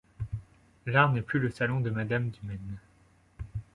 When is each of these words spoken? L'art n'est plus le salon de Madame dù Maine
L'art 0.87 1.13
n'est 1.13 1.21
plus 1.21 1.37
le 1.39 1.51
salon 1.51 1.79
de 1.79 1.91
Madame 1.91 2.31
dù 2.31 2.39
Maine 2.41 2.77